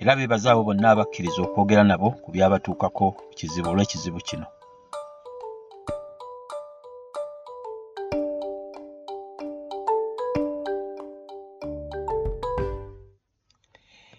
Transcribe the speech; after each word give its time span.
era 0.00 0.16
beebaza 0.16 0.48
abo 0.52 0.62
bonna 0.68 0.86
abakkiriza 0.90 1.40
okwogera 1.42 1.82
nabo 1.90 2.08
ku 2.22 2.28
byabatuukako 2.34 3.06
kizibu 3.36 3.68
olw'ekizibu 3.70 4.20
kino. 4.28 4.46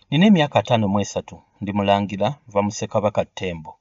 Nina 0.10 0.26
emyaka 0.30 0.56
ataano 0.60 0.86
mu 0.94 0.98
esatu 1.06 1.36
ndi 1.62 1.72
mulangira 1.78 2.28
nva 2.48 2.60
mu 2.66 2.72
ssekabaka 2.72 3.22
ttembo. 3.30 3.72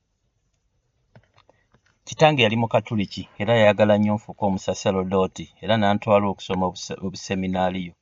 Kitange 2.06 2.42
yali 2.42 2.56
mukatuliki 2.62 3.22
era 3.40 3.52
yayagala 3.60 3.94
nnyo 3.96 4.12
nfuuka 4.16 4.42
omusaserodooti 4.48 5.44
era 5.64 5.74
n'antwala 5.76 6.26
okusoma 6.28 6.64
obuseminaaliyo 7.06 7.94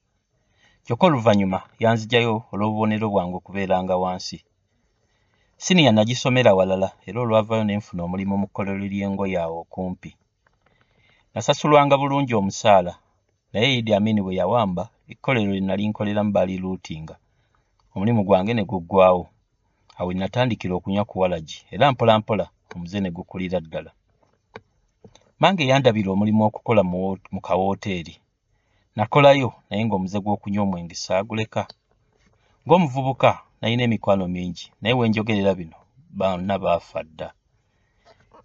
kyokka 0.87 1.07
oluvannyuma 1.07 1.59
yanzigyayo 1.83 2.35
olw'obubonero 2.53 3.07
bwange 3.11 3.37
okubeeranga 3.39 3.95
wansi. 4.03 4.39
Siniya 5.65 5.91
nagisomera 5.93 6.55
walala 6.59 6.89
era 7.09 7.19
olwavaayo 7.21 7.65
ne 7.67 7.75
nfuna 7.79 8.01
omulimu 8.07 8.35
mu 8.41 8.47
kkolero 8.49 8.79
ly'engoye 8.93 9.37
awo 9.45 9.57
okumpi. 9.65 10.11
Nasasulwanga 11.35 11.95
bulungi 12.01 12.33
omusaala 12.39 12.93
naye 13.53 13.69
idi 13.79 13.91
amini 13.99 14.21
bwe 14.23 14.39
yawamba 14.39 14.85
ekkolero 15.13 15.51
lye 15.53 15.65
nali 15.67 15.83
nkoleramu 15.91 16.31
baali 16.35 16.55
luutinga. 16.63 17.15
Omulimu 17.95 18.23
gwange 18.27 18.53
ne 18.55 18.63
guggwawo 18.71 19.25
awo 19.99 20.09
we 20.09 20.15
natandikira 20.15 20.73
okunywa 20.75 21.05
ku 21.11 21.15
walagi 21.21 21.59
era 21.75 21.91
mpola 21.93 22.19
mpola 22.21 22.45
omuze 22.75 22.99
ne 23.01 23.11
gukulira 23.17 23.59
ddala. 23.65 23.91
Mange 25.41 25.67
yandabira 25.71 26.09
omulimu 26.15 26.43
okukola 26.47 26.83
mu 27.33 27.41
kawooteeri 27.47 28.15
nakolayo 28.97 29.49
naye 29.69 29.83
ng'omuze 29.85 30.19
gw'okunywa 30.25 30.63
omwenge 30.65 30.95
saaguleka 31.05 31.63
ng'omuvubuka 32.65 33.31
nalina 33.61 33.83
emikwano 33.87 34.25
mingi 34.35 34.67
naye 34.81 34.95
we 34.99 35.05
njogerera 35.09 35.53
bino 35.59 35.77
bonna 36.19 36.55
baafa 36.63 37.01
dda. 37.09 37.29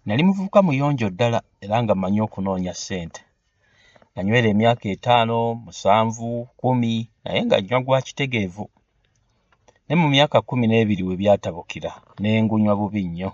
Nali 0.06 0.22
muvubuka 0.26 0.58
muyonjo 0.66 1.06
ddala 1.10 1.38
era 1.64 1.76
nga 1.82 1.94
mmanyi 1.94 2.20
okunoonya 2.26 2.74
ssente. 2.74 3.22
Nanywera 4.14 4.48
emyaka 4.54 4.84
etaano 4.94 5.36
musanvu 5.64 6.28
kumi 6.60 6.92
naye 7.24 7.40
nga 7.46 7.56
nnywa 7.60 7.80
gwa 7.84 7.98
kitegeevu. 8.06 8.64
Ne 9.86 9.94
mu 10.00 10.06
myaka 10.14 10.36
kkumi 10.42 10.66
n'ebiri 10.68 11.02
we 11.08 11.14
byatabukira 11.20 11.90
ne 12.20 12.42
ngunywa 12.42 12.74
bubi 12.76 13.02
nnyo. 13.08 13.30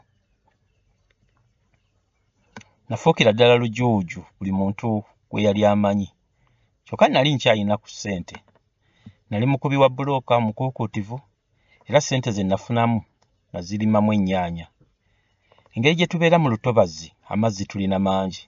Nafuukira 2.89 3.33
ddala 3.33 3.55
lujuuju 3.63 4.21
buli 4.39 4.53
muntu 4.59 4.89
gwe 5.31 5.43
yali 5.47 5.63
amanyi 5.73 6.09
kyokka 6.89 7.09
nali 7.09 7.31
nkyalina 7.35 7.75
ku 7.77 7.89
ssente. 7.91 8.37
Nali 9.31 9.47
mukubi 9.47 9.77
wa 9.83 9.89
bbulooka 9.91 10.35
mukuukuutivu 10.41 11.17
era 11.89 12.01
ssente 12.01 12.31
ze 12.37 12.43
nafunamu 12.45 12.99
nazirimamu 13.53 14.11
ennyaanya. 14.17 14.67
Engeri 15.75 15.95
gye 15.99 16.07
tubeera 16.07 16.39
mu 16.43 16.49
lutobazi 16.53 17.09
amazzi 17.33 17.65
tulina 17.71 17.99
mangi. 18.07 18.43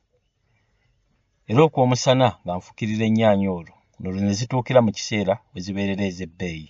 Era 1.50 1.60
okw'omusana 1.66 2.28
nga 2.42 2.52
nfukirira 2.58 3.04
ennyaanya 3.06 3.48
olwo 3.58 3.76
nolwo 4.00 4.20
ne 4.24 4.32
zituukira 4.38 4.80
mu 4.84 4.90
kiseera 4.96 5.34
we 5.52 5.58
zibeerera 5.64 6.04
ez'ebbeeyi. 6.10 6.68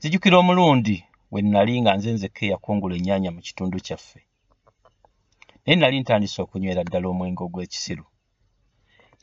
Zijjukira 0.00 0.36
omulundi 0.42 0.96
we 1.32 1.38
nnali 1.42 1.72
nga 1.82 1.92
nze 1.96 2.10
nzekka 2.16 2.42
eyakungula 2.46 2.94
ennyaanya 2.98 3.30
mu 3.34 3.40
kitundu 3.46 3.76
kyaffe. 3.86 4.20
Naye 5.62 5.76
nali 5.78 5.96
ntandise 6.00 6.38
okunywera 6.42 6.82
ddala 6.84 7.06
omwenge 7.12 7.42
ogw'ekisiru 7.46 8.04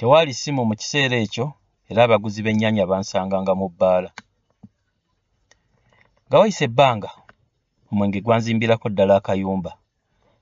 tewaali 0.02 0.34
ssimu 0.34 0.62
mu 0.66 0.76
kiseera 0.80 1.16
ekyo 1.26 1.46
era 1.90 2.02
abaguzi 2.04 2.40
b'ennyaanya 2.42 2.90
bansanganga 2.92 3.54
mu 3.60 3.68
bbaala. 3.72 4.10
Nga 6.26 6.36
wayise 6.42 6.64
ebbanga 6.70 7.10
omwenge 7.90 8.20
gwanzimbirako 8.26 8.88
ddala 8.90 9.14
akayumba 9.20 9.72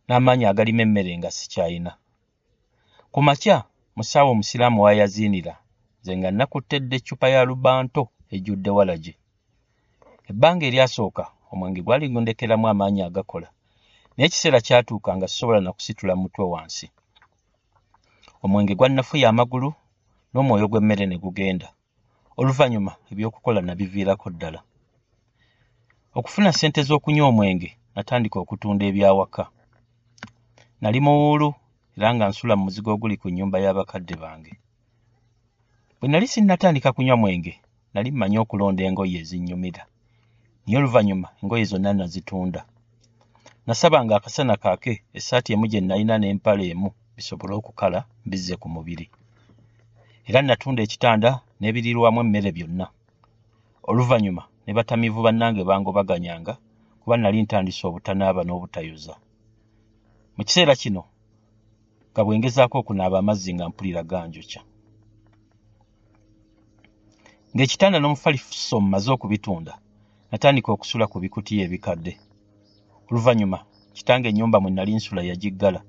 n'amaanyi 0.08 0.46
agalima 0.48 0.82
emmere 0.88 1.12
nga 1.20 1.30
sikyayina 1.38 1.92
ku 3.14 3.20
makya 3.28 3.58
mu 3.96 4.04
ssaawa 4.06 4.30
omusiraamu 4.34 4.80
wayaziinira 4.86 5.54
nze 6.00 6.12
nga 6.18 6.30
nakuttedde 6.38 6.96
eccupa 7.00 7.28
ya 7.34 7.42
lubanto 7.50 8.04
ejjudde 8.36 8.70
walagi 8.78 9.14
ebbanga 10.30 10.64
eryasooka 10.70 11.24
omwenge 11.52 11.82
gwali 11.86 12.06
gundekeramu 12.14 12.66
amaanyi 12.72 13.02
agakola 13.08 13.50
naye 14.14 14.26
ekiseera 14.28 14.60
kyatuuka 14.66 15.10
nga 15.18 15.28
sisobola 15.28 15.60
na 15.62 15.72
kusitula 15.76 16.14
mutwe 16.22 16.46
wansi 16.54 16.88
omwenge 18.44 18.74
gwannafuya 18.76 19.30
amagulu 19.30 19.70
n'omwoyo 20.32 20.66
gw'emmere 20.72 21.06
ne 21.08 21.18
gugenda. 21.24 21.68
Oluvannyuma 22.40 22.92
eby'okukola 23.12 23.60
nabiviirako 23.62 24.28
ddala. 24.34 24.60
Okufuna 26.18 26.50
ssente 26.54 26.82
z'okunywa 26.88 27.28
omwenge 27.32 27.70
natandika 27.96 28.38
okutunda 28.40 28.84
ebyawaka. 28.90 29.44
Nali 30.82 31.00
muwuulu 31.06 31.50
era 31.98 32.08
nga 32.16 32.26
nsula 32.32 32.54
mu 32.56 32.64
muzigo 32.66 32.90
oguli 32.96 33.16
ku 33.22 33.28
nnyumba 33.30 33.58
y'abakadde 33.64 34.16
bange. 34.24 34.54
Bwe 36.00 36.08
nali 36.10 36.28
sinnatandika 36.32 36.90
kunywa 36.96 37.16
mwenge 37.22 37.54
nali 37.94 38.10
mmanyi 38.12 38.38
okulonda 38.44 38.82
engoye 38.88 39.20
ezinnyumira. 39.22 39.84
Naye 40.64 40.78
oluvannyuma 40.80 41.28
engoye 41.42 41.64
zonna 41.70 41.92
nazitunda. 41.94 42.62
Nasabanga 43.68 44.16
akasana 44.16 44.56
kaake 44.64 44.94
essaati 45.18 45.50
emu 45.54 45.66
gye 45.72 45.82
nalina 45.82 46.16
n'empale 46.18 46.64
emu 46.74 46.90
bisobole 47.20 47.54
okukala 47.60 48.00
bizze 48.30 48.56
ku 48.62 48.68
mubiri. 48.76 49.06
Era 50.28 50.40
natunda 50.42 50.82
ekitanda 50.84 51.30
n'ebirirwamu 51.60 52.20
emmere 52.24 52.50
byonna. 52.58 52.88
Oluvannyuma 53.90 54.44
ne 54.64 54.72
batamiivu 54.78 55.20
bannange 55.26 55.62
bangobaganyanga 55.70 56.54
kuba 57.02 57.16
nali 57.18 57.38
ntandise 57.44 57.84
obutanaaba 57.90 58.42
n'obutayoza. 58.44 59.16
Mu 60.36 60.42
kiseera 60.48 60.74
kino 60.82 61.04
nga 62.12 62.22
bwe 62.24 62.38
ngezaako 62.40 62.76
okunaaba 62.80 63.18
amazzi 63.20 63.52
nga 63.54 63.66
mpulira 63.70 64.02
ganjokya 64.10 64.62
ng'ekitanda 67.54 67.98
n'omufaliso 68.00 68.78
mmaze 68.82 69.10
okubitunda 69.12 69.74
natandika 70.30 70.70
okusula 70.72 71.06
ku 71.12 71.18
bikutiya 71.24 71.64
ebikadde. 71.68 72.14
Oluvannyuma 73.10 73.60
kitange 73.96 74.28
ennyumba 74.30 74.58
mwe 74.60 74.72
nali 74.72 74.94
nsula 74.98 75.22
yagiggala 75.30 75.82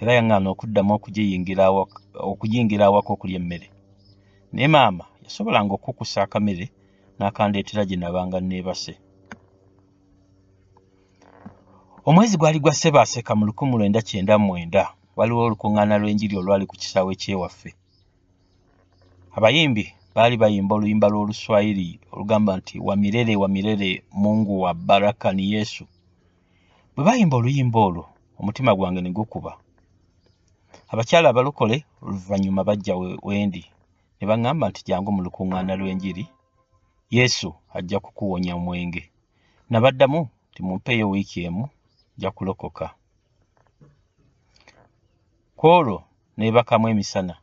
era 0.00 0.12
yaŋŋaana 0.16 0.48
okuddamu 0.50 0.90
okuyingira 2.32 2.84
awaka 2.88 3.10
okulya 3.14 3.38
emmere. 3.40 3.68
Naye 4.52 4.68
maama 4.74 5.04
yasobolanga 5.24 5.72
okukusa 5.74 6.18
akamere 6.22 6.66
n'akandeetera 7.18 7.82
gye 7.88 7.96
nabanga 7.98 8.38
neebase. 8.40 8.94
Omwezi 12.08 12.34
gwali 12.40 12.58
gwa 12.60 12.72
ssebaaseka 12.74 13.32
mu 13.38 13.44
lukumi 13.48 13.74
lwenda 13.78 14.00
kyenda 14.08 14.34
mwenda 14.38 14.82
waliwo 15.16 15.40
olukuŋŋaana 15.46 15.94
lw'enjiri 16.00 16.34
olwali 16.40 16.64
ku 16.66 16.74
kisaawe 16.80 17.12
ky'ewaffe. 17.20 17.70
Abayimbi 19.36 19.84
baali 20.14 20.36
bayimba 20.42 20.72
oluyimba 20.74 21.06
lw'oluswayiri 21.12 21.88
olugamba 22.12 22.52
nti 22.58 22.74
wamirere 22.86 23.34
wamirere 23.42 23.90
mungu 24.20 24.54
wa 24.64 24.72
baraka 24.74 25.28
ni 25.36 25.44
yesu. 25.52 25.84
Bwe 26.94 27.04
baayimba 27.06 27.36
oluyimba 27.36 27.78
olwo 27.88 28.04
omutima 28.40 28.72
gwange 28.74 29.00
ne 29.02 29.12
gukuba 29.12 29.52
abakyala 30.92 31.26
abalokole 31.30 31.76
oluvannyuma 32.04 32.62
bajja 32.68 32.94
wendi 33.28 33.62
ne 34.16 34.24
baŋŋamba 34.28 34.66
nti 34.70 34.80
jangu 34.88 35.10
mu 35.14 35.20
lukuŋŋaana 35.26 35.72
lw'enjiri. 35.80 36.24
Yesu 37.16 37.48
ajja 37.76 37.98
kukuwonya 38.04 38.52
omwenge. 38.58 39.02
Nabaddamu 39.70 40.20
nti 40.50 40.60
mumpeeyo 40.66 41.06
wiiki 41.12 41.38
emu 41.48 41.64
nja 42.16 42.30
kulokoka. 42.36 42.86
Ku 45.58 45.64
olwo 45.78 45.98
neebakamu 46.36 46.86
emisana. 46.92 47.34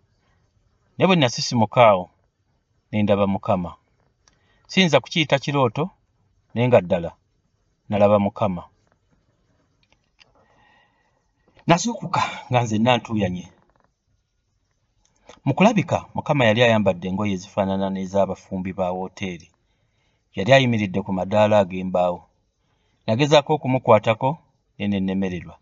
Ne 0.95 1.03
bwe 1.07 1.15
nasisimuka 1.15 1.81
awo 1.91 2.05
ne 2.89 2.97
ndaba 3.03 3.25
mukama. 3.33 3.71
Siyinza 4.69 4.99
kukiyita 4.99 5.35
kirooto 5.43 5.83
naye 6.53 6.67
nga 6.67 6.79
ddala 6.81 7.11
nalaba 7.89 8.17
mukama 8.25 8.63
nazuukuka 11.67 12.21
nga 12.49 12.59
nze 12.63 12.77
nantuuyanye 12.77 13.45
mu 15.45 15.51
kulabika 15.57 15.97
mukama 16.15 16.43
yali 16.47 16.59
ayambadde 16.63 17.05
engoye 17.07 17.33
ezifaanana 17.37 17.87
n'ez'abafumbi 17.91 18.71
ba 18.79 18.87
wooteeri 18.95 19.47
yali 20.37 20.51
ayimiridde 20.53 20.99
ku 21.05 21.11
madaala 21.17 21.55
ag'embaawo. 21.63 22.21
Nagezaako 23.05 23.49
okumukwatako 23.53 24.29
naye 24.75 24.87
ne 24.89 24.99
nnemererwa 24.99 25.55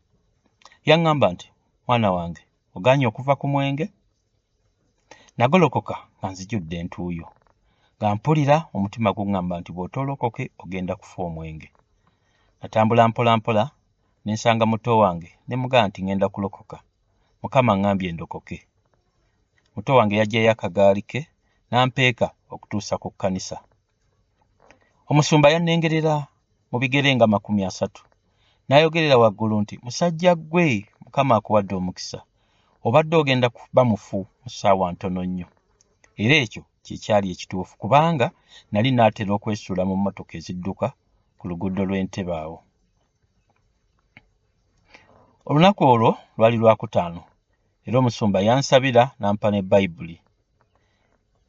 yaŋŋamba 0.88 1.28
nti 1.34 1.48
mwana 1.86 2.10
wange 2.16 2.42
ogaanye 2.76 3.06
okuva 3.08 3.34
ku 3.40 3.46
mwenge? 3.54 3.86
Nagolokoka 5.38 5.96
nga 6.18 6.28
nzijudde 6.32 6.76
entuuyo 6.82 7.28
nga 7.98 8.08
mpulira 8.16 8.58
omutima 8.76 9.10
guŋŋamba 9.18 9.56
nti 9.60 9.72
bw'otoolokoke 9.76 10.44
ogenda 10.62 10.94
kufa 11.00 11.20
omwenge. 11.28 11.70
Natambula 12.60 13.04
mpola 13.10 13.32
mpola 13.40 13.64
ne 14.26 14.34
nsanga 14.34 14.66
muto 14.72 14.92
wange 15.04 15.30
ne 15.48 15.56
mugamba 15.62 15.88
nti 15.88 16.00
ŋŋenda 16.06 16.28
kulokoka. 16.34 16.78
Mukama 17.42 17.72
ŋŋambye 17.78 18.10
ndokoke. 18.14 18.58
Muto 19.76 19.92
wange 19.98 20.16
yaggyayo 20.20 20.52
akagaali 20.52 21.02
ke 21.12 21.22
n'ampeeka 21.70 22.28
okutuusa 22.54 22.96
ku 23.02 23.08
kkanisa. 23.12 23.58
Omusumba 25.10 25.48
yannengerera 25.54 26.16
mu 26.70 26.78
bigere 26.82 27.10
nga 27.16 27.28
makumi 27.34 27.62
asatu. 27.70 28.02
N'ayogerera 28.68 29.22
waggulu 29.24 29.56
nti 29.64 29.76
musajja 29.84 30.32
ggwe 30.40 30.66
mukama 31.04 31.34
akuwadde 31.38 31.74
omukisa. 31.80 32.20
Obadde 32.86 33.16
ogenda 33.22 33.48
kuba 33.56 33.82
mufu 33.90 34.20
mu 34.42 34.50
ssaawa 34.52 34.86
ntono 34.94 35.22
nnyo. 35.28 35.48
Era 36.24 36.36
ekyo 36.44 36.62
kyekyali 36.84 37.28
ekituufu 37.34 37.74
kubanga 37.82 38.28
nali 38.72 38.90
naatera 38.92 39.32
okwesuula 39.34 39.84
mu 39.90 39.96
mmotoka 39.98 40.34
ezidduka 40.40 40.88
ku 41.38 41.44
luguudo 41.50 41.82
lw'entebe 41.90 42.34
awo 42.44 42.58
olunaku 45.50 45.82
olwo 45.94 46.12
lwali 46.38 46.58
lwakutaano 46.62 47.22
era 47.86 47.96
omusumba 48.00 48.40
yansabira 48.48 49.04
n'ampa 49.20 49.48
ne 49.52 49.60
bayibuli 49.72 50.18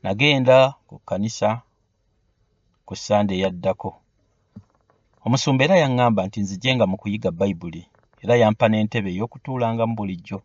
nagenda 0.03 0.57
ku 0.89 0.95
kkanisa 0.99 1.49
ku 2.87 2.93
ssande 2.97 3.33
eyaddako 3.35 3.91
omusumba 5.25 5.61
era 5.65 5.77
yaŋŋamba 5.83 6.21
nti 6.27 6.39
nzijenga 6.45 6.85
mu 6.91 6.97
kuyiga 7.01 7.31
bayibuli 7.39 7.83
era 8.23 8.35
yampa 8.43 8.67
n'entebe 8.69 9.11
ey'okutuulangamu 9.13 9.95
bulijjo. 9.99 10.39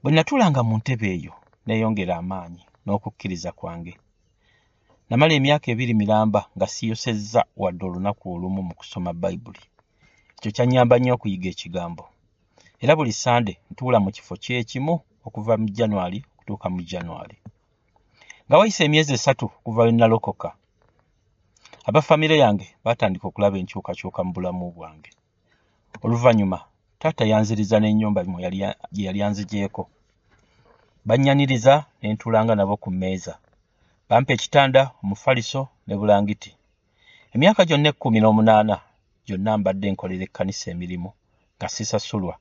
Bwe 0.00 0.10
natuulanga 0.12 0.60
mu 0.68 0.74
ntebe 0.80 1.06
eyo 1.16 1.34
neeyongera 1.66 2.14
amaanyi 2.22 2.62
n'okukkiriza 2.84 3.50
kwange. 3.58 3.94
Namala 5.08 5.32
emyaka 5.38 5.66
ebiri 5.72 5.94
miramba 6.00 6.40
nga 6.56 6.66
siyosezza 6.74 7.40
wadde 7.60 7.82
olunaku 7.88 8.24
olumu 8.34 8.60
mu 8.68 8.74
kusoma 8.78 9.10
bayibuli 9.22 9.62
ekyo 10.42 10.56
kyannyamba 10.56 10.98
nnyo 10.98 11.14
okuyiga 11.14 11.48
ekigambo. 11.54 12.04
Era 12.82 12.96
buli 12.98 13.12
sande 13.12 13.52
ntuula 13.70 13.98
mu 14.04 14.10
kifo 14.10 14.34
kyekimu 14.42 14.94
okuva 15.26 15.54
mu 15.60 15.68
janwali 15.76 16.18
okutuuka 16.34 16.66
mu 16.74 16.80
janwali 16.90 17.36
nga 18.46 18.58
wayise 18.58 18.82
emyezi 18.84 19.12
esatu 19.14 19.46
okuva 19.58 19.82
lwe 19.86 19.92
nalokoka 19.94 20.48
abafamire 21.88 22.36
yange 22.42 22.66
baatandika 22.84 23.24
okulaba 23.26 23.56
enkyukakyuka 23.58 24.20
mu 24.26 24.30
bulamu 24.34 24.64
bwange. 24.74 25.10
Oluvannyuma 26.04 26.58
taata 27.00 27.24
yanziriza 27.30 27.76
n'ennyumba 27.78 28.20
gye 28.26 29.04
yali 29.06 29.20
anzigyeko. 29.26 29.82
Bannyaniriza 31.06 31.74
ne 32.00 32.06
ntuulanga 32.12 32.54
nabo 32.56 32.74
ku 32.82 32.88
mmeeza. 32.90 33.34
Bampa 34.08 34.30
ekitanda 34.34 34.82
omufaliso 35.02 35.62
ne 35.86 35.94
bulangiti. 35.98 36.50
Emyaka 37.34 37.62
gyonna 37.68 37.88
ekkumi 37.92 38.18
n'omunaana 38.20 38.76
gyonna 39.26 39.52
mbadde 39.58 39.86
nkolera 39.92 40.24
ekkanisa 40.28 40.66
emirimu 40.74 41.10
nga 41.56 41.68
sisasulwa. 41.74 42.34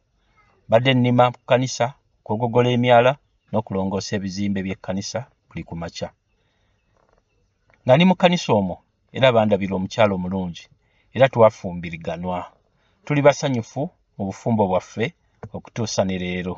Badde 0.69 0.91
nnima 0.93 1.31
ku 1.33 1.39
kkanisa 1.41 1.85
okwogogola 2.21 2.69
emyala 2.77 3.11
n'okulongoosa 3.49 4.11
ebizimbe 4.17 4.59
by'ekkanisa 4.65 5.19
buli 5.47 5.63
ku 5.67 5.75
makya. 5.81 6.09
Nga 7.83 7.93
ndi 7.95 8.03
mu 8.09 8.15
kkanisa 8.15 8.49
omwo 8.59 8.75
era 9.15 9.35
bandabira 9.35 9.73
omukyalo 9.75 10.13
omulungi 10.15 10.65
era 11.15 11.25
twafumbiriganwa. 11.33 12.39
Tuli 13.05 13.21
basanyufu 13.27 13.81
mu 14.15 14.23
bufumbo 14.27 14.63
bwaffe 14.71 15.05
okutuusa 15.55 16.01
ne 16.05 16.15
leero 16.23 16.55